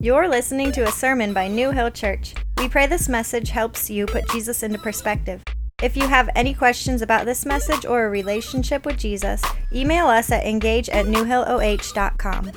[0.00, 2.32] You're listening to a sermon by New Hill Church.
[2.58, 5.42] We pray this message helps you put Jesus into perspective.
[5.82, 9.42] If you have any questions about this message or a relationship with Jesus,
[9.72, 12.52] email us at engage at newhilloh.com.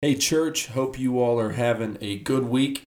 [0.00, 2.80] Hey, church, hope you all are having a good week.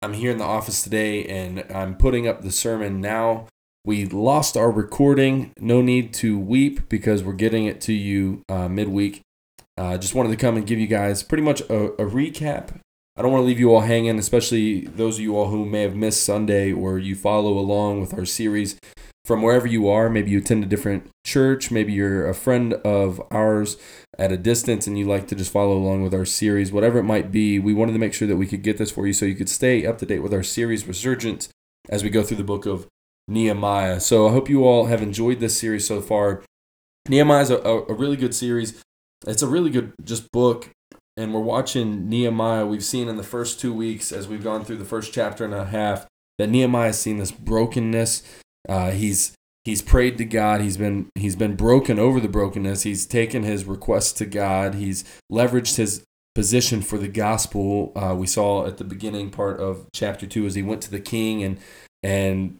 [0.00, 3.48] I'm here in the office today and I'm putting up the sermon now.
[3.84, 5.52] We lost our recording.
[5.58, 9.20] No need to weep because we're getting it to you uh, midweek.
[9.80, 12.78] Uh, just wanted to come and give you guys pretty much a, a recap.
[13.16, 15.80] I don't want to leave you all hanging, especially those of you all who may
[15.80, 18.78] have missed Sunday or you follow along with our series
[19.24, 20.10] from wherever you are.
[20.10, 23.78] Maybe you attend a different church, maybe you're a friend of ours
[24.18, 27.04] at a distance and you like to just follow along with our series, whatever it
[27.04, 27.58] might be.
[27.58, 29.48] We wanted to make sure that we could get this for you so you could
[29.48, 31.48] stay up to date with our series Resurgence
[31.88, 32.86] as we go through the book of
[33.28, 34.00] Nehemiah.
[34.00, 36.42] So I hope you all have enjoyed this series so far.
[37.08, 38.82] Nehemiah is a, a really good series
[39.26, 40.70] it's a really good just book
[41.16, 42.66] and we're watching Nehemiah.
[42.66, 45.52] We've seen in the first two weeks, as we've gone through the first chapter and
[45.52, 46.06] a half,
[46.38, 48.22] that Nehemiah has seen this brokenness.
[48.68, 50.60] Uh, he's he's prayed to God.
[50.60, 52.84] He's been he's been broken over the brokenness.
[52.84, 54.74] He's taken his request to God.
[54.74, 56.02] He's leveraged his
[56.34, 57.92] position for the gospel.
[57.94, 61.00] Uh, we saw at the beginning part of chapter two as he went to the
[61.00, 61.58] king and
[62.02, 62.56] and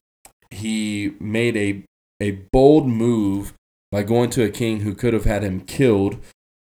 [0.51, 1.85] he made a
[2.21, 3.55] a bold move
[3.91, 6.19] by going to a king who could have had him killed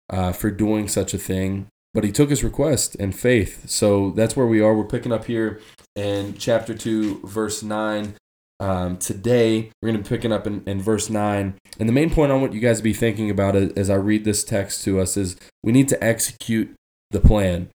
[0.10, 1.68] uh, for doing such a thing.
[1.94, 3.70] But he took his request and faith.
[3.70, 4.76] So that's where we are.
[4.76, 5.60] We're picking up here
[5.96, 8.16] in chapter 2, verse 9.
[8.60, 11.56] Um, today, we're going to be picking up in, in verse 9.
[11.80, 14.26] And the main point I want you guys to be thinking about as I read
[14.26, 16.74] this text to us is we need to execute
[17.12, 17.70] the plan.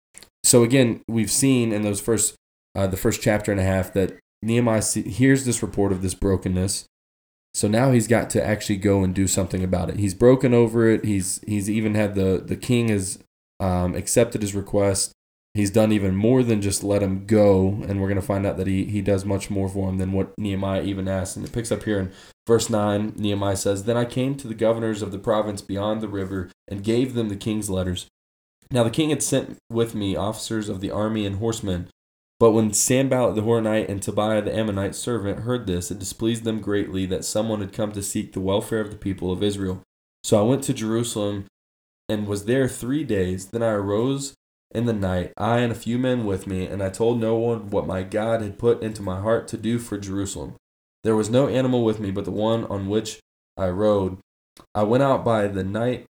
[0.43, 2.35] So again, we've seen in those first,
[2.75, 6.85] uh, the first chapter and a half that Nehemiah hears this report of this brokenness.
[7.53, 9.97] So now he's got to actually go and do something about it.
[9.97, 11.03] He's broken over it.
[11.03, 13.19] He's he's even had the the king has
[13.59, 15.11] um, accepted his request.
[15.55, 18.57] He's done even more than just let him go, and we're going to find out
[18.57, 21.35] that he he does much more for him than what Nehemiah even asked.
[21.35, 22.11] And it picks up here in
[22.47, 23.13] verse nine.
[23.17, 26.83] Nehemiah says, "Then I came to the governors of the province beyond the river and
[26.83, 28.05] gave them the king's letters.
[28.69, 31.87] Now the king had sent with me officers of the army and horsemen."
[32.39, 36.61] But when Sanballat the Horonite and Tobiah the Ammonite servant heard this, it displeased them
[36.61, 39.81] greatly that someone had come to seek the welfare of the people of Israel.
[40.23, 41.47] So I went to Jerusalem
[42.07, 43.47] and was there three days.
[43.47, 44.35] Then I arose
[44.71, 47.71] in the night, I and a few men with me, and I told no one
[47.71, 50.55] what my God had put into my heart to do for Jerusalem.
[51.03, 53.19] There was no animal with me but the one on which
[53.57, 54.17] I rode.
[54.73, 56.05] I went out by the night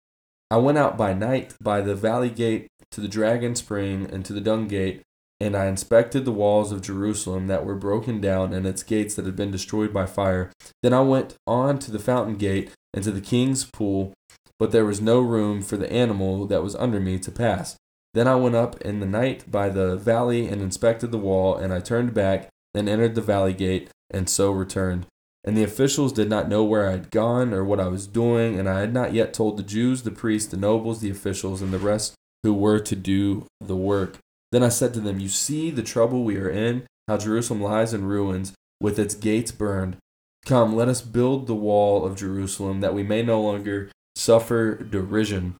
[0.51, 4.33] I went out by night by the valley gate to the dragon spring and to
[4.33, 5.03] the dung gate
[5.39, 9.25] and I inspected the walls of Jerusalem that were broken down and its gates that
[9.25, 10.51] had been destroyed by fire.
[10.83, 14.13] Then I went on to the fountain gate and to the king's pool,
[14.57, 17.77] but there was no room for the animal that was under me to pass.
[18.13, 21.71] Then I went up in the night by the valley and inspected the wall, and
[21.71, 25.05] I turned back, and entered the valley gate, and so returned.
[25.43, 28.59] And the officials did not know where I had gone or what I was doing,
[28.59, 31.71] and I had not yet told the Jews, the priests, the nobles, the officials, and
[31.71, 32.13] the rest
[32.43, 34.17] who were to do the work.
[34.51, 37.93] Then I said to them, You see the trouble we are in, how Jerusalem lies
[37.93, 39.97] in ruins, with its gates burned.
[40.45, 45.55] Come, let us build the wall of Jerusalem, that we may no longer suffer derision.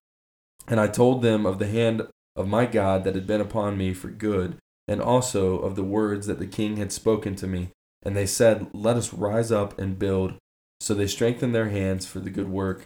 [0.68, 3.94] And I told them of the hand of my God that had been upon me
[3.94, 4.58] for good,
[4.88, 7.70] and also of the words that the king had spoken to me.
[8.04, 10.36] And they said, Let us rise up and build.
[10.80, 12.86] So they strengthened their hands for the good work.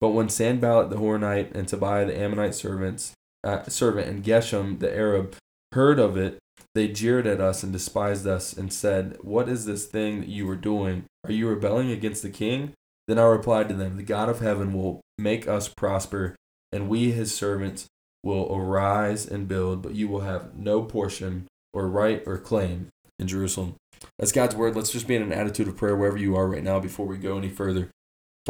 [0.00, 3.12] But when Sanballat the Horonite and Tobiah the Ammonite servants
[3.44, 5.36] uh, servant and Geshem the Arab
[5.72, 6.38] heard of it,
[6.74, 10.48] they jeered at us and despised us and said, What is this thing that you
[10.50, 11.04] are doing?
[11.24, 12.72] Are you rebelling against the king?
[13.08, 16.36] Then I replied to them, The God of heaven will make us prosper,
[16.70, 17.86] and we, his servants,
[18.22, 23.26] will arise and build, but you will have no portion or right or claim in
[23.26, 23.74] Jerusalem.
[24.18, 24.76] That's God's word.
[24.76, 27.16] Let's just be in an attitude of prayer wherever you are right now before we
[27.16, 27.90] go any further.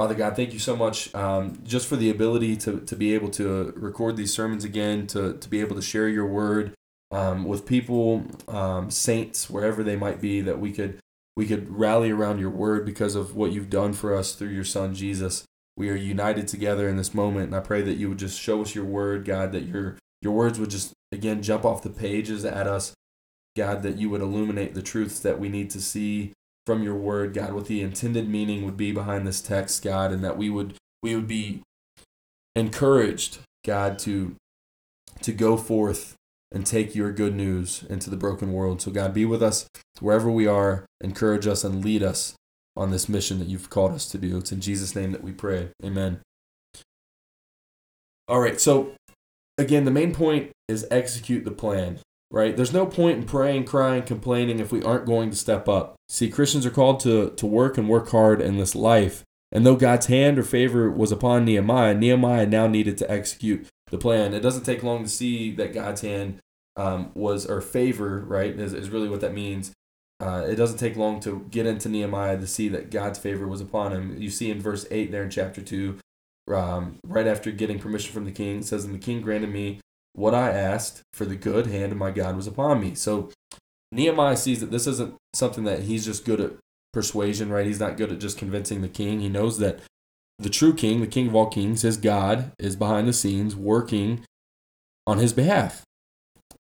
[0.00, 3.28] Father God, thank you so much um, just for the ability to, to be able
[3.32, 6.72] to record these sermons again, to, to be able to share your word
[7.10, 11.00] um, with people, um, saints, wherever they might be, that we could
[11.36, 14.64] we could rally around your word because of what you've done for us through your
[14.64, 15.44] son Jesus.
[15.76, 18.62] We are united together in this moment, and I pray that you would just show
[18.62, 22.46] us your word, God, that your your words would just again jump off the pages
[22.46, 22.94] at us,
[23.54, 26.32] God, that you would illuminate the truths that we need to see
[26.66, 30.22] from your word, God, what the intended meaning would be behind this text, God, and
[30.24, 31.62] that we would we would be
[32.54, 34.36] encouraged, God, to
[35.22, 36.16] to go forth
[36.52, 38.82] and take your good news into the broken world.
[38.82, 39.68] So God, be with us
[40.00, 42.34] wherever we are, encourage us and lead us
[42.76, 44.38] on this mission that you've called us to do.
[44.38, 45.68] It's in Jesus' name that we pray.
[45.84, 46.20] Amen.
[48.26, 48.92] All right, so
[49.58, 51.98] again, the main point is execute the plan,
[52.30, 52.56] right?
[52.56, 55.96] There's no point in praying, crying, complaining if we aren't going to step up.
[56.08, 59.24] See, Christians are called to, to work and work hard in this life.
[59.52, 63.98] And though God's hand or favor was upon Nehemiah, Nehemiah now needed to execute the
[63.98, 64.32] plan.
[64.32, 66.38] It doesn't take long to see that God's hand
[66.76, 69.72] um, was, or favor, right, is, is really what that means.
[70.20, 73.60] Uh, it doesn't take long to get into Nehemiah to see that God's favor was
[73.60, 74.16] upon him.
[74.20, 75.98] You see in verse 8 there in chapter 2,
[76.54, 79.80] um, right after getting permission from the king, says, And the king granted me
[80.12, 82.94] what I asked, for the good hand of my God was upon me.
[82.94, 83.30] So
[83.92, 86.52] Nehemiah sees that this isn't something that he's just good at
[86.92, 87.66] persuasion, right?
[87.66, 89.20] He's not good at just convincing the king.
[89.20, 89.80] He knows that
[90.38, 94.24] the true king, the king of all kings, his God, is behind the scenes working
[95.06, 95.82] on his behalf.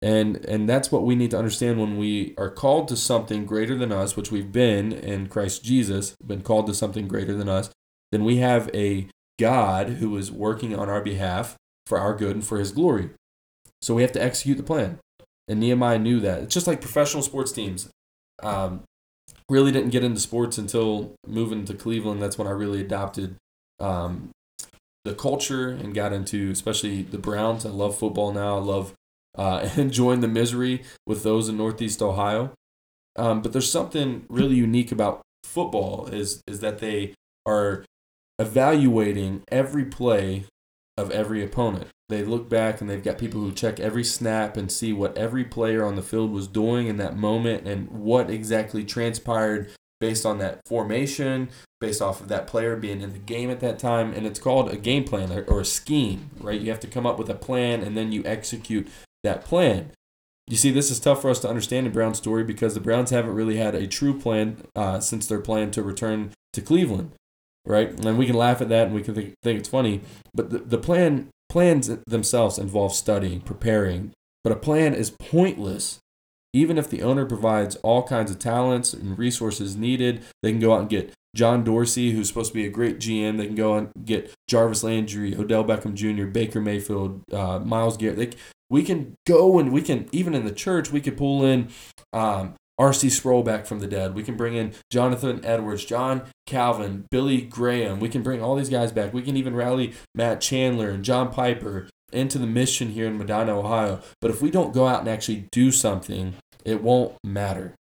[0.00, 3.76] And and that's what we need to understand when we are called to something greater
[3.76, 7.70] than us, which we've been in Christ Jesus, been called to something greater than us,
[8.12, 9.08] then we have a
[9.38, 11.56] God who is working on our behalf
[11.86, 13.10] for our good and for his glory.
[13.84, 14.98] So we have to execute the plan.
[15.46, 16.42] And Nehemiah knew that.
[16.42, 17.90] It's just like professional sports teams.
[18.42, 18.82] Um,
[19.50, 22.22] really didn't get into sports until moving to Cleveland.
[22.22, 23.36] That's when I really adopted
[23.78, 24.30] um,
[25.04, 27.66] the culture and got into, especially the Browns.
[27.66, 28.56] I love football now.
[28.56, 28.94] I love
[29.36, 32.52] uh, enjoying the misery with those in Northeast Ohio.
[33.16, 37.12] Um, but there's something really unique about football is is that they
[37.44, 37.84] are
[38.38, 40.46] evaluating every play
[40.96, 41.88] of every opponent.
[42.08, 45.44] They look back and they've got people who check every snap and see what every
[45.44, 49.70] player on the field was doing in that moment and what exactly transpired
[50.00, 51.48] based on that formation,
[51.80, 54.12] based off of that player being in the game at that time.
[54.12, 56.60] And it's called a game plan or a scheme, right?
[56.60, 58.86] You have to come up with a plan and then you execute
[59.22, 59.90] that plan.
[60.46, 63.08] You see, this is tough for us to understand in Brown's story because the Browns
[63.08, 67.12] haven't really had a true plan uh, since their plan to return to Cleveland
[67.66, 67.98] right?
[68.04, 70.02] And we can laugh at that and we can think, think it's funny,
[70.34, 74.12] but the, the plan plans themselves involve studying, preparing,
[74.42, 76.00] but a plan is pointless
[76.54, 80.22] even if the owner provides all kinds of talents and resources needed.
[80.42, 83.36] They can go out and get John Dorsey, who's supposed to be a great GM.
[83.36, 88.16] They can go and get Jarvis Landry, Odell Beckham Jr., Baker Mayfield, uh, Myles Garrett.
[88.16, 88.30] They,
[88.70, 91.68] we can go and we can even in the church we could pull in
[92.12, 93.10] um, R.C.
[93.10, 94.14] Sproul back from the dead.
[94.14, 98.00] We can bring in Jonathan Edwards, John Calvin, Billy Graham.
[98.00, 99.12] We can bring all these guys back.
[99.14, 103.58] We can even rally Matt Chandler and John Piper into the mission here in Medina,
[103.58, 104.00] Ohio.
[104.20, 106.34] But if we don't go out and actually do something,
[106.64, 107.74] it won't matter.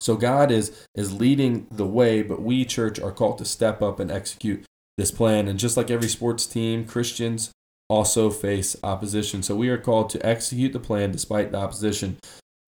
[0.00, 4.00] So God is is leading the way, but we church are called to step up
[4.00, 4.64] and execute
[4.96, 5.46] this plan.
[5.46, 7.52] And just like every sports team, Christians
[7.88, 9.42] also face opposition.
[9.42, 12.18] So we are called to execute the plan despite the opposition.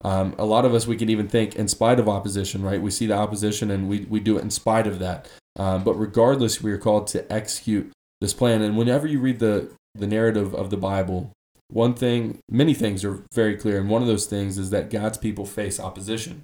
[0.05, 2.83] Um, a lot of us, we can even think in spite of opposition, right?
[2.83, 5.29] We see the opposition and we, we do it in spite of that.
[5.57, 8.63] Um, but regardless, we are called to execute this plan.
[8.63, 11.31] And whenever you read the, the narrative of the Bible,
[11.69, 13.79] one thing, many things are very clear.
[13.79, 16.43] And one of those things is that God's people face opposition.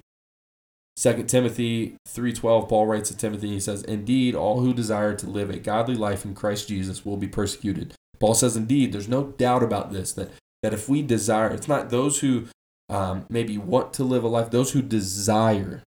[0.99, 5.49] 2 Timothy 3:12 Paul writes to Timothy he says indeed all who desire to live
[5.49, 7.93] a godly life in Christ Jesus will be persecuted.
[8.19, 10.29] Paul says indeed there's no doubt about this that
[10.61, 12.47] that if we desire it's not those who
[12.89, 15.83] um, maybe want to live a life, those who desire,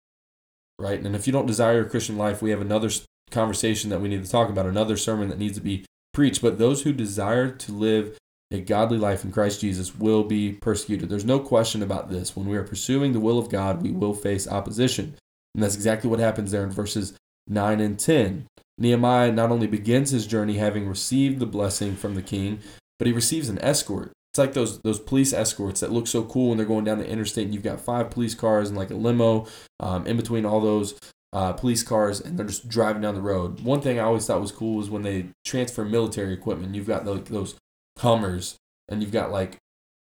[0.79, 1.01] right?
[1.01, 2.91] And if you don't desire a Christian life, we have another
[3.31, 6.43] conversation that we need to talk about, another sermon that needs to be preached.
[6.43, 8.19] But those who desire to live
[8.53, 11.09] a godly life in Christ Jesus will be persecuted.
[11.09, 12.37] There's no question about this.
[12.37, 15.17] When we are pursuing the will of God, we will face opposition.
[15.55, 17.15] And that's exactly what happens there in verses
[17.49, 18.47] 9 and 10.
[18.79, 22.61] Nehemiah not only begins his journey having received the blessing from the king,
[22.99, 24.13] but he receives an escort.
[24.33, 27.07] It's like those those police escorts that look so cool when they're going down the
[27.07, 29.47] interstate and you've got five police cars and like a limo
[29.79, 30.99] um, in between all those
[31.35, 33.61] uh, police cars and they're just driving down the road.
[33.61, 36.75] One thing I always thought was cool was when they transfer military equipment.
[36.75, 37.57] You've got like those
[37.99, 38.57] Hummers
[38.89, 39.59] and you've got like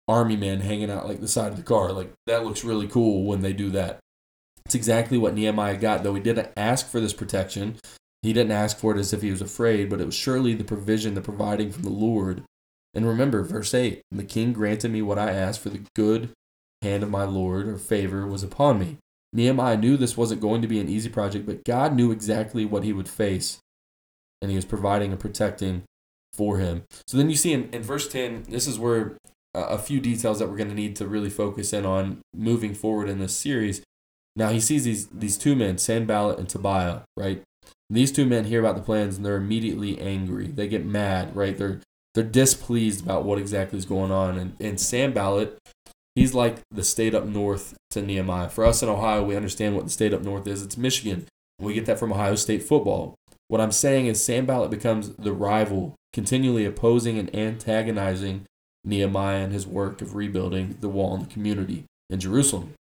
[0.07, 1.91] army men hanging out like the side of the car.
[1.91, 4.00] Like that looks really cool when they do that.
[4.63, 7.79] It's exactly what Nehemiah got, though he didn't ask for this protection.
[8.21, 10.63] He didn't ask for it as if he was afraid, but it was surely the
[10.63, 12.43] provision, the providing from the Lord
[12.93, 16.31] and remember, verse 8 the king granted me what I asked, for the good
[16.81, 18.98] hand of my Lord or favor was upon me.
[19.31, 22.84] Nehemiah knew this wasn't going to be an easy project, but God knew exactly what
[22.84, 23.60] he would face,
[24.41, 25.84] and he was providing and protecting
[26.34, 26.84] for him.
[27.05, 29.17] So then you see in, in verse 10, this is where
[29.53, 32.74] uh, a few details that we're going to need to really focus in on moving
[32.74, 33.81] forward in this series.
[34.36, 37.41] Now he sees these these two men, Sanballat and Tobiah, right?
[37.89, 40.48] These two men hear about the plans and they're immediately angry.
[40.48, 41.58] They get mad, right?
[41.58, 41.81] They're
[42.20, 44.38] they're displeased about what exactly is going on.
[44.38, 45.58] And, and Sanballat,
[46.16, 48.50] he's like the state up north to Nehemiah.
[48.50, 50.62] For us in Ohio, we understand what the state up north is.
[50.62, 51.28] It's Michigan.
[51.62, 53.16] We get that from Ohio State football.
[53.48, 58.44] What I'm saying is Sanballat becomes the rival, continually opposing and antagonizing
[58.84, 62.74] Nehemiah and his work of rebuilding the wall and the community in Jerusalem.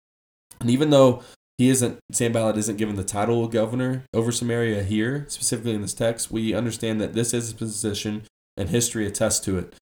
[0.59, 1.23] And even though
[1.57, 5.93] he isn't Sanballat isn't given the title of governor over Samaria here, specifically in this
[5.93, 8.23] text, we understand that this is his position
[8.59, 9.73] and history attests to it.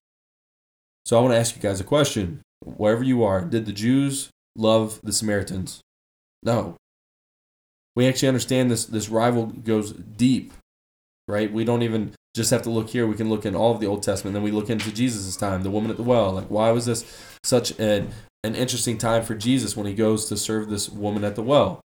[1.04, 2.40] So I want to ask you guys a question.
[2.64, 5.80] Wherever you are, did the Jews love the Samaritans?
[6.42, 6.76] No.
[7.96, 10.52] We actually understand this this rival goes deep,
[11.26, 11.52] right?
[11.52, 13.06] We don't even just have to look here.
[13.06, 14.34] We can look in all of the Old Testament.
[14.34, 16.30] Then we look into Jesus' time, the woman at the well.
[16.30, 17.04] Like, why was this
[17.42, 18.10] such an,
[18.44, 21.80] an interesting time for Jesus when he goes to serve this woman at the well?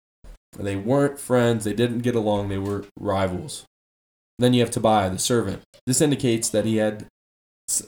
[0.60, 1.64] They weren't friends.
[1.64, 2.50] They didn't get along.
[2.50, 3.66] They were rivals.
[4.42, 5.62] Then you have Tobiah, the servant.
[5.86, 7.06] This indicates that he had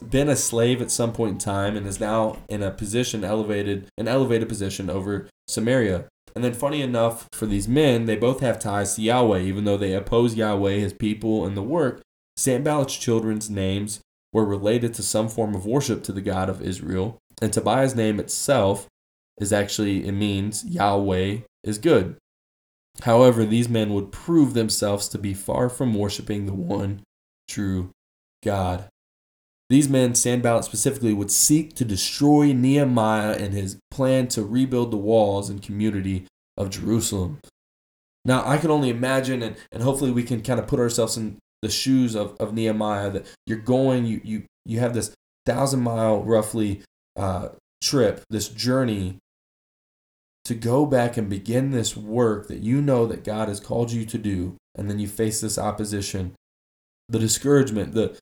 [0.08, 3.88] been a slave at some point in time and is now in a position elevated
[3.98, 6.06] an elevated position over Samaria.
[6.36, 9.78] And then funny enough for these men, they both have ties to Yahweh even though
[9.78, 12.02] they oppose Yahweh, his people and the work.
[12.38, 14.00] Sanballat's children's names
[14.32, 18.20] were related to some form of worship to the God of Israel, and Tobiah's name
[18.20, 18.88] itself
[19.40, 22.16] is actually it means Yahweh is good.
[23.02, 27.02] However, these men would prove themselves to be far from worshiping the one
[27.48, 27.90] true
[28.44, 28.88] God.
[29.70, 34.98] These men, Sanballat specifically, would seek to destroy Nehemiah and his plan to rebuild the
[34.98, 37.40] walls and community of Jerusalem.
[38.26, 41.38] Now, I can only imagine, and, and hopefully we can kind of put ourselves in
[41.62, 45.14] the shoes of, of Nehemiah, that you're going, you, you, you have this
[45.46, 46.84] thousand mile roughly
[47.18, 47.50] uh,
[47.82, 49.18] trip, this journey
[50.46, 54.06] to go back and begin this work that you know that God has called you
[54.06, 56.34] to do, and then you face this opposition,
[57.08, 58.18] the discouragement, the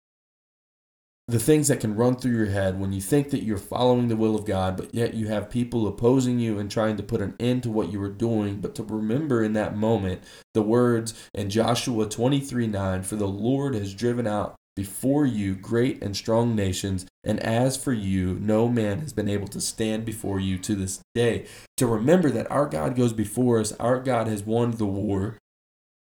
[1.28, 4.18] the things that can run through your head when you think that you're following the
[4.18, 7.36] will of God, but yet you have people opposing you and trying to put an
[7.40, 8.60] end to what you were doing.
[8.60, 10.24] But to remember in that moment
[10.54, 16.02] the words in Joshua 23 9 For the Lord has driven out before you great
[16.02, 20.40] and strong nations, and as for you, no man has been able to stand before
[20.40, 21.46] you to this day.
[21.78, 25.38] To remember that our God goes before us, our God has won the war,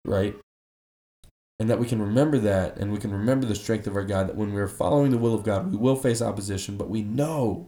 [0.06, 0.36] right?
[1.60, 4.28] and that we can remember that and we can remember the strength of our God
[4.28, 7.68] that when we're following the will of God, we will face opposition, but we know,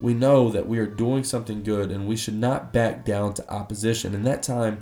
[0.00, 3.52] we know that we are doing something good and we should not back down to
[3.52, 4.14] opposition.
[4.14, 4.78] In that time,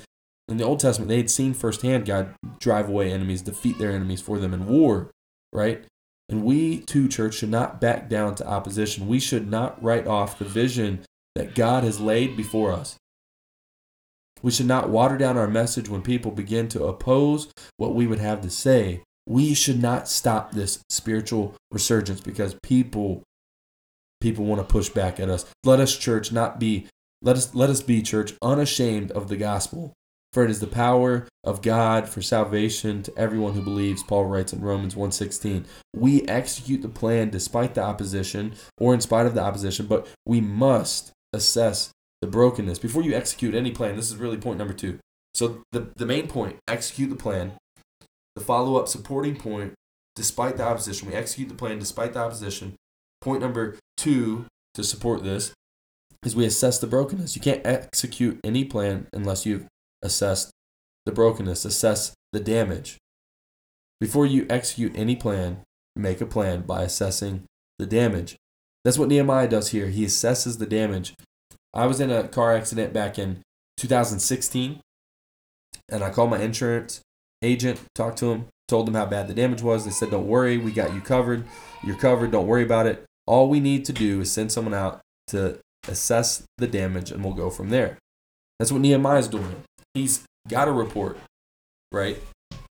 [0.47, 4.21] in the Old Testament, they had seen firsthand God drive away enemies, defeat their enemies
[4.21, 5.11] for them in war,
[5.53, 5.85] right?
[6.29, 9.09] And we too, church, should not back down to opposition.
[9.09, 11.01] We should not write off the vision
[11.35, 12.97] that God has laid before us.
[14.43, 18.21] We should not water down our message when people begin to oppose what we would
[18.21, 19.03] have to say.
[19.27, 23.23] We should not stop this spiritual resurgence because people
[24.21, 25.47] people want to push back at us.
[25.65, 26.87] Let us church not be
[27.23, 29.93] let us let us be church unashamed of the gospel.
[30.33, 34.53] For it is the power of God for salvation to everyone who believes, Paul writes
[34.53, 35.65] in Romans 1:16.
[35.95, 40.41] We execute the plan despite the opposition or in spite of the opposition, but we
[40.41, 42.79] must assess the brokenness.
[42.79, 44.99] Before you execute any plan, this is really point number two.
[45.35, 47.53] So the, the main point, execute the plan.
[48.35, 49.75] The follow-up supporting point,
[50.15, 51.09] despite the opposition.
[51.09, 52.75] We execute the plan despite the opposition.
[53.21, 55.53] Point number two to support this
[56.25, 57.37] is we assess the brokenness.
[57.37, 59.67] You can't execute any plan unless you've
[60.03, 60.51] assessed
[61.07, 62.99] the brokenness, assess the damage.
[64.01, 65.63] Before you execute any plan,
[65.97, 67.45] make a plan by assessing
[67.79, 68.37] the damage.
[68.85, 69.89] That's what Nehemiah does here.
[69.89, 71.15] He assesses the damage
[71.75, 73.43] I was in a car accident back in
[73.77, 74.81] 2016,
[75.89, 77.01] and I called my insurance
[77.43, 79.85] agent, talked to him, told them how bad the damage was.
[79.85, 81.45] They said, Don't worry, we got you covered.
[81.85, 83.05] You're covered, don't worry about it.
[83.27, 87.35] All we need to do is send someone out to assess the damage, and we'll
[87.35, 87.99] go from there.
[88.59, 89.63] That's what Nehemiah's doing.
[89.99, 91.19] He's got a report,
[91.91, 92.23] right?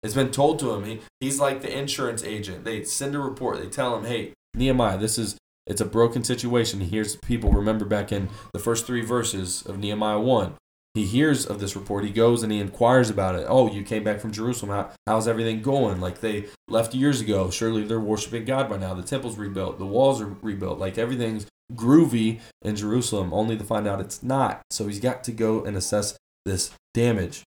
[0.03, 0.83] It's been told to him.
[0.83, 2.65] He, he's like the insurance agent.
[2.65, 3.61] They send a report.
[3.61, 6.81] They tell him, hey, Nehemiah, this is it's a broken situation.
[6.81, 10.55] He hears people remember back in the first three verses of Nehemiah 1.
[10.95, 12.03] He hears of this report.
[12.03, 13.45] He goes and he inquires about it.
[13.47, 14.71] Oh, you came back from Jerusalem.
[14.71, 16.01] How, how's everything going?
[16.01, 17.49] Like they left years ago.
[17.49, 18.93] Surely they're worshiping God by now.
[18.93, 19.79] The temple's rebuilt.
[19.79, 20.77] The walls are rebuilt.
[20.77, 24.61] Like everything's groovy in Jerusalem, only to find out it's not.
[24.69, 27.43] So he's got to go and assess this damage.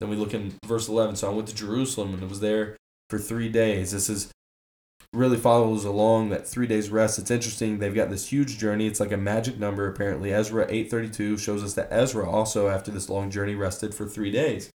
[0.00, 1.16] Then we look in verse 11.
[1.16, 2.76] So I went to Jerusalem and it was there
[3.10, 3.90] for three days.
[3.92, 4.30] This is
[5.12, 7.18] really follows along that three days rest.
[7.18, 7.78] It's interesting.
[7.78, 8.86] They've got this huge journey.
[8.86, 10.32] It's like a magic number, apparently.
[10.32, 14.70] Ezra 832 shows us that Ezra also, after this long journey, rested for three days.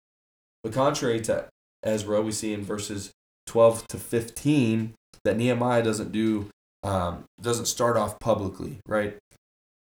[0.63, 1.49] But contrary to
[1.83, 3.11] Ezra, we see in verses
[3.47, 4.93] 12 to 15
[5.23, 6.49] that Nehemiah doesn't do
[6.81, 9.17] um, doesn't start off publicly, right?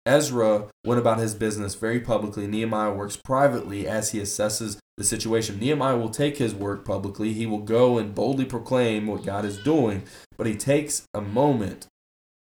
[0.06, 2.46] Ezra went about his business very publicly.
[2.46, 5.58] Nehemiah works privately as he assesses the situation.
[5.58, 7.32] Nehemiah will take his work publicly.
[7.32, 10.04] He will go and boldly proclaim what God is doing,
[10.38, 11.88] but he takes a moment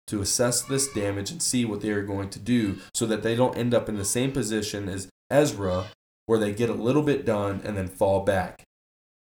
[0.05, 3.35] to assess this damage and see what they are going to do so that they
[3.35, 5.87] don't end up in the same position as Ezra,
[6.27, 8.63] where they get a little bit done and then fall back.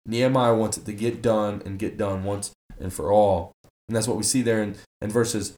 [0.06, 3.52] Nehemiah wants it to get done and get done once and for all.
[3.88, 5.56] And that's what we see there in, in verses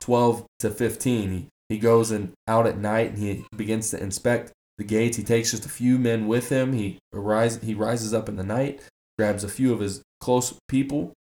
[0.00, 1.30] 12 to 15.
[1.30, 5.16] He, he goes and out at night and he begins to inspect the gates.
[5.16, 6.74] He takes just a few men with him.
[6.74, 8.82] He, arise, he rises up in the night,
[9.18, 11.14] grabs a few of his close people,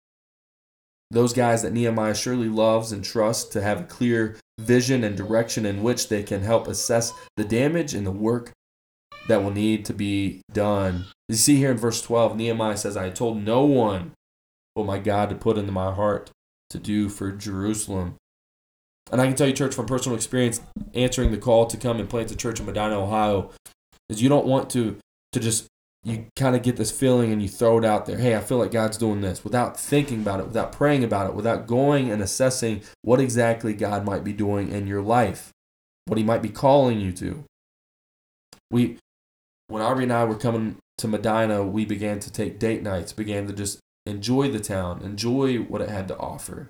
[1.10, 5.64] those guys that Nehemiah surely loves and trusts to have a clear vision and direction
[5.64, 8.52] in which they can help assess the damage and the work
[9.28, 11.06] that will need to be done.
[11.28, 14.12] You see here in verse 12, Nehemiah says, I told no one
[14.74, 16.30] what my God to put into my heart
[16.70, 18.16] to do for Jerusalem.
[19.12, 20.60] And I can tell you, church, from personal experience,
[20.94, 23.50] answering the call to come and plant a church in Medina, Ohio,
[24.08, 24.98] is you don't want to
[25.32, 25.68] to just
[26.06, 28.18] you kind of get this feeling and you throw it out there.
[28.18, 31.34] Hey, I feel like God's doing this without thinking about it, without praying about it,
[31.34, 35.50] without going and assessing what exactly God might be doing in your life,
[36.06, 37.44] what He might be calling you to.
[38.70, 38.98] We,
[39.66, 43.48] when Aubrey and I were coming to Medina, we began to take date nights, began
[43.48, 46.68] to just enjoy the town, enjoy what it had to offer.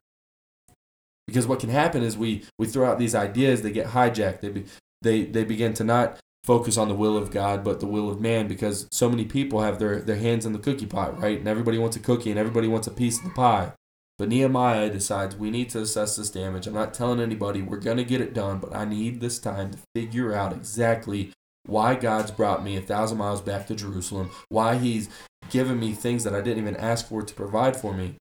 [1.26, 4.40] Because what can happen is we we throw out these ideas, they get hijacked.
[4.40, 4.64] They be,
[5.02, 8.20] they they begin to not focus on the will of God, but the will of
[8.20, 11.38] man, because so many people have their their hands in the cookie pot, right?
[11.38, 13.72] And everybody wants a cookie, and everybody wants a piece of the pie.
[14.18, 16.66] But Nehemiah decides we need to assess this damage.
[16.66, 19.78] I'm not telling anybody we're to get it done, but I need this time to
[19.94, 21.32] figure out exactly
[21.66, 25.10] why God's brought me a thousand miles back to Jerusalem, why He's
[25.50, 28.14] given me things that I didn't even ask for to provide for me,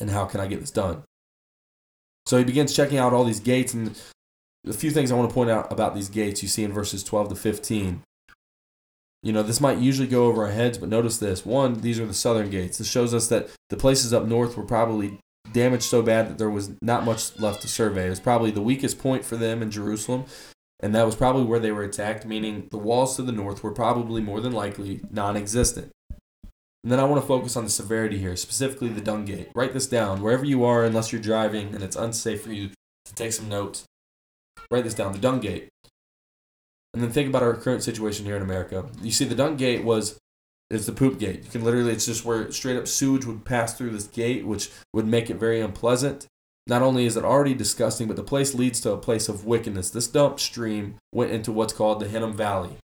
[0.00, 1.02] and how can I get this done.
[2.26, 3.98] So he begins checking out all these gates, and
[4.66, 7.04] a few things I want to point out about these gates you see in verses
[7.04, 8.02] 12 to 15.
[9.22, 11.46] You know, this might usually go over our heads, but notice this.
[11.46, 12.78] One, these are the southern gates.
[12.78, 15.18] This shows us that the places up north were probably
[15.52, 18.06] damaged so bad that there was not much left to survey.
[18.06, 20.24] It was probably the weakest point for them in Jerusalem,
[20.80, 23.72] and that was probably where they were attacked, meaning the walls to the north were
[23.72, 25.90] probably more than likely non existent.
[26.84, 29.48] And then I want to focus on the severity here, specifically the dung gate.
[29.54, 32.68] Write this down wherever you are, unless you're driving and it's unsafe for you
[33.06, 33.84] to take some notes.
[34.70, 35.70] Write this down the dung gate.
[36.92, 38.84] And then think about our current situation here in America.
[39.02, 40.18] You see, the dung gate was
[40.70, 41.44] is the poop gate.
[41.44, 44.70] You can literally, it's just where straight up sewage would pass through this gate, which
[44.92, 46.26] would make it very unpleasant.
[46.66, 49.90] Not only is it already disgusting, but the place leads to a place of wickedness.
[49.90, 52.76] This dump stream went into what's called the Hinnom Valley.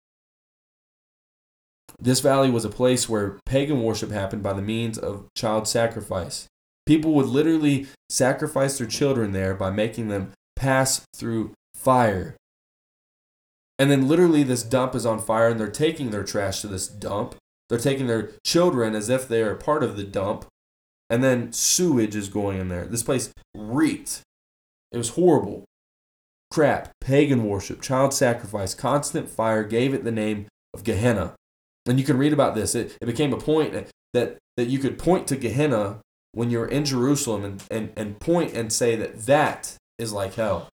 [2.02, 6.48] This valley was a place where pagan worship happened by the means of child sacrifice.
[6.86, 12.36] People would literally sacrifice their children there by making them pass through fire.
[13.78, 16.88] And then literally this dump is on fire and they're taking their trash to this
[16.88, 17.36] dump.
[17.70, 20.46] They're taking their children as if they are part of the dump.
[21.10, 22.86] And then sewage is going in there.
[22.86, 24.22] This place reeked.
[24.92, 25.66] It was horrible.
[26.52, 31.36] Crap, pagan worship, child sacrifice, constant fire gave it the name of Gehenna.
[31.90, 32.76] And you can read about this.
[32.76, 36.02] It, it became a point that, that you could point to Gehenna
[36.34, 40.70] when you're in Jerusalem and, and, and point and say that that is like hell.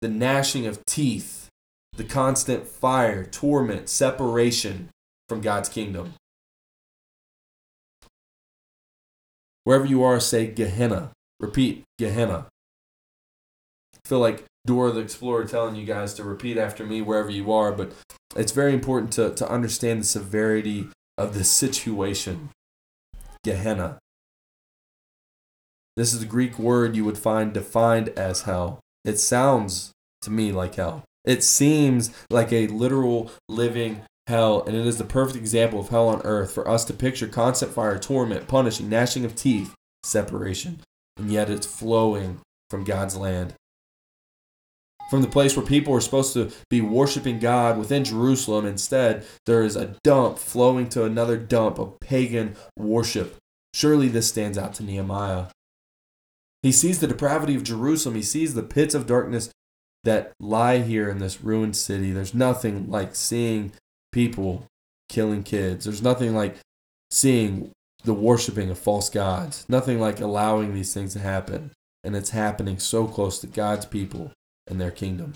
[0.00, 1.48] The gnashing of teeth,
[1.96, 4.90] the constant fire, torment, separation
[5.28, 6.14] from God's kingdom.
[9.62, 11.12] Wherever you are, say Gehenna.
[11.38, 12.46] Repeat Gehenna.
[13.94, 17.52] I feel like Dora the Explorer telling you guys to repeat after me wherever you
[17.52, 17.92] are, but
[18.34, 22.50] it's very important to, to understand the severity of the situation.
[23.44, 23.98] Gehenna.
[25.96, 28.80] This is the Greek word you would find defined as hell.
[29.04, 31.04] It sounds to me like hell.
[31.24, 36.08] It seems like a literal living hell, and it is the perfect example of hell
[36.08, 40.80] on earth for us to picture constant fire, torment, punishing, gnashing of teeth, separation,
[41.18, 43.54] and yet it's flowing from God's land
[45.08, 48.66] from the place where people are supposed to be worshiping God within Jerusalem.
[48.66, 53.36] Instead, there is a dump flowing to another dump of pagan worship.
[53.72, 55.46] Surely this stands out to Nehemiah.
[56.62, 59.50] He sees the depravity of Jerusalem, he sees the pits of darkness
[60.04, 62.10] that lie here in this ruined city.
[62.12, 63.72] There's nothing like seeing
[64.12, 64.66] people
[65.08, 66.56] killing kids, there's nothing like
[67.10, 67.70] seeing
[68.04, 71.72] the worshiping of false gods, nothing like allowing these things to happen.
[72.02, 74.30] And it's happening so close to God's people
[74.66, 75.34] and their kingdom.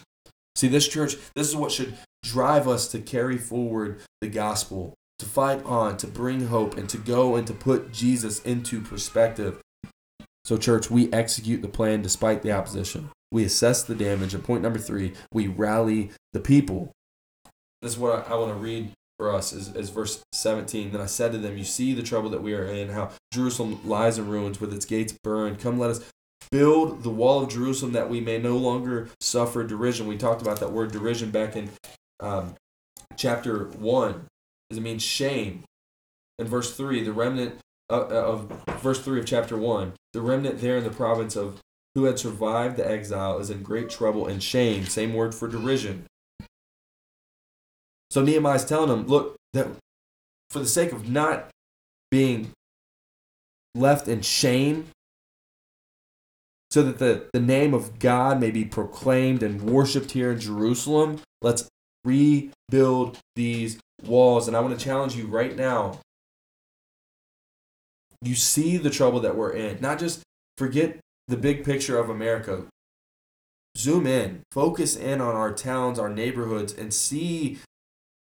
[0.54, 5.26] See, this church, this is what should drive us to carry forward the gospel, to
[5.26, 9.60] fight on, to bring hope, and to go and to put Jesus into perspective.
[10.44, 13.10] So, church, we execute the plan despite the opposition.
[13.30, 14.34] We assess the damage.
[14.34, 16.92] And point number three, we rally the people.
[17.82, 20.92] This is what I, I want to read for us is, is verse 17.
[20.92, 23.80] Then I said to them, You see the trouble that we are in, how Jerusalem
[23.84, 25.60] lies in ruins with its gates burned.
[25.60, 26.04] Come, let us
[26.51, 30.07] build the wall of Jerusalem that we may no longer suffer derision.
[30.07, 31.70] We talked about that word derision back in
[32.20, 32.55] um,
[33.16, 34.27] chapter 1.
[34.70, 35.64] Does it mean shame?
[36.38, 37.59] In verse 3, the remnant
[37.90, 41.61] uh, uh, of verse 3 of chapter 1, the remnant there in the province of
[41.94, 44.85] who had survived the exile is in great trouble and shame.
[44.85, 46.05] Same word for derision.
[48.11, 49.68] So Nehemiah's telling them, look, that
[50.51, 51.51] for the sake of not
[52.11, 52.53] being
[53.74, 54.88] left in shame,
[56.70, 61.20] so that the, the name of God may be proclaimed and worshiped here in Jerusalem,
[61.40, 61.68] let's
[62.04, 64.48] rebuild these walls.
[64.48, 66.00] And I want to challenge you right now.
[68.20, 69.81] You see the trouble that we're in.
[69.81, 70.22] Not just
[70.57, 72.64] forget the big picture of America.
[73.76, 77.59] Zoom in, focus in on our towns, our neighborhoods, and see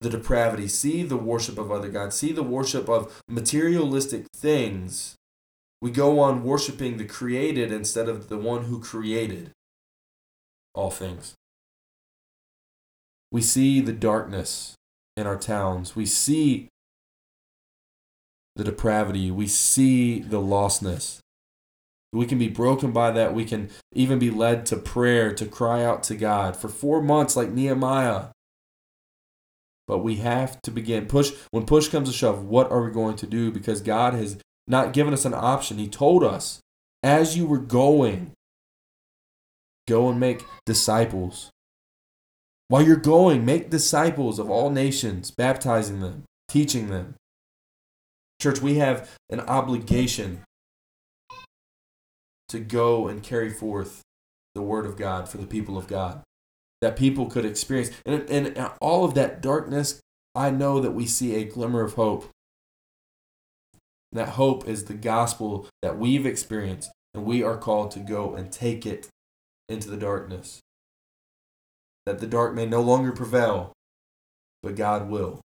[0.00, 5.14] the depravity, see the worship of other gods, see the worship of materialistic things.
[5.84, 9.50] We go on worshiping the created instead of the one who created
[10.74, 11.34] all things.
[13.30, 14.76] We see the darkness
[15.14, 15.94] in our towns.
[15.94, 16.68] We see
[18.56, 19.30] the depravity.
[19.30, 21.18] We see the lostness.
[22.14, 23.34] We can be broken by that.
[23.34, 27.36] We can even be led to prayer, to cry out to God for four months,
[27.36, 28.28] like Nehemiah.
[29.86, 32.42] But we have to begin push when push comes to shove.
[32.42, 33.50] What are we going to do?
[33.50, 35.78] Because God has not giving us an option.
[35.78, 36.60] He told us,
[37.02, 38.32] as you were going,
[39.86, 41.50] go and make disciples.
[42.68, 47.14] While you're going, make disciples of all nations, baptizing them, teaching them.
[48.40, 50.40] Church, we have an obligation
[52.48, 54.02] to go and carry forth
[54.54, 56.22] the word of God for the people of God
[56.80, 57.90] that people could experience.
[58.04, 60.00] And, and all of that darkness,
[60.34, 62.28] I know that we see a glimmer of hope.
[64.14, 68.50] That hope is the gospel that we've experienced, and we are called to go and
[68.50, 69.08] take it
[69.68, 70.60] into the darkness.
[72.06, 73.72] That the dark may no longer prevail,
[74.62, 75.40] but God will.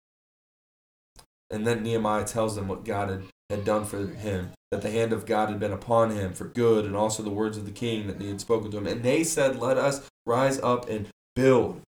[1.50, 5.14] And then Nehemiah tells them what God had, had done for him, that the hand
[5.14, 8.08] of God had been upon him for good, and also the words of the king
[8.08, 8.88] that he had spoken to him.
[8.88, 11.82] And they said, Let us rise up and build.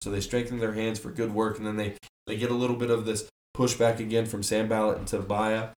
[0.00, 2.76] So they strengthen their hands for good work, and then they, they get a little
[2.76, 5.68] bit of this pushback again from Sanballat and Tobiah.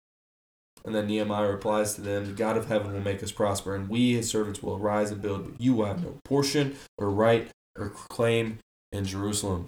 [0.85, 3.89] And then Nehemiah replies to them, The God of heaven will make us prosper, and
[3.89, 7.49] we, his servants, will arise and build, but you will have no portion or right
[7.77, 8.59] or claim
[8.91, 9.67] in Jerusalem.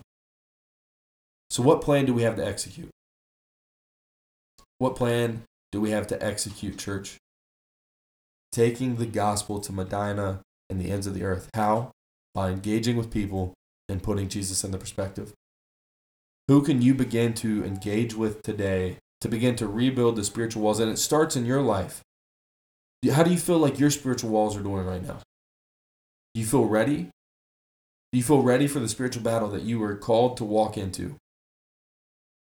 [1.50, 2.90] So, what plan do we have to execute?
[4.78, 7.18] What plan do we have to execute, church?
[8.52, 11.50] Taking the gospel to Medina and the ends of the earth.
[11.56, 11.92] How?
[12.38, 13.56] by engaging with people
[13.90, 15.34] and putting Jesus in the perspective.
[16.48, 20.80] Who can you begin to engage with today to begin to rebuild the spiritual walls?
[20.80, 22.02] And it starts in your life.
[23.12, 25.20] How do you feel like your spiritual walls are doing right now?
[26.34, 27.10] Do you feel ready?
[28.12, 31.16] Do you feel ready for the spiritual battle that you were called to walk into?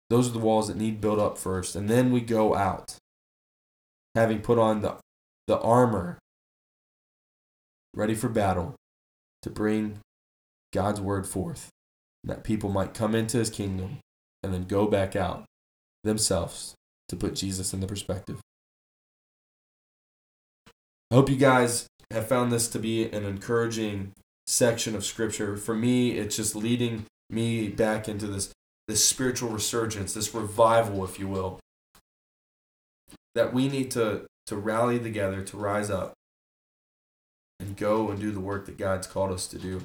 [0.10, 1.76] Those are the walls that need built up first.
[1.76, 2.96] And then we go out,
[4.14, 4.98] having put on the,
[5.48, 6.20] the armor,
[7.94, 8.76] ready for battle,
[9.42, 10.00] to bring
[10.74, 11.70] God's word forth,
[12.24, 14.00] that people might come into his kingdom
[14.44, 15.46] and then go back out
[16.06, 16.74] themselves
[17.10, 18.40] to put Jesus in the perspective.
[21.12, 24.14] I hope you guys have found this to be an encouraging
[24.48, 25.58] section of scripture.
[25.58, 28.52] For me, it's just leading me back into this
[28.88, 31.60] this spiritual resurgence, this revival, if you will,
[33.34, 36.14] that we need to to rally together to rise up
[37.60, 39.82] and go and do the work that God's called us to do.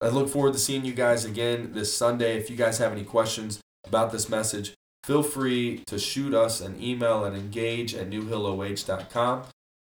[0.00, 2.36] I look forward to seeing you guys again this Sunday.
[2.36, 6.82] If you guys have any questions about this message, feel free to shoot us an
[6.82, 9.44] email at engage at newhilloh.com.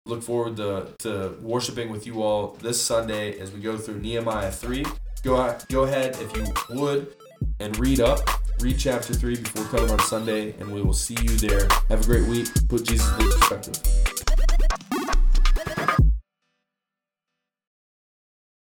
[0.07, 4.51] Look forward to, to worshiping with you all this Sunday as we go through Nehemiah
[4.51, 4.85] 3.
[5.23, 6.47] Go, go ahead, if you
[6.81, 7.15] would,
[7.61, 8.21] and read up.
[8.61, 11.69] Read chapter 3 before coming on Sunday, and we will see you there.
[11.89, 12.49] Have a great week.
[12.69, 14.08] Put Jesus in perspective.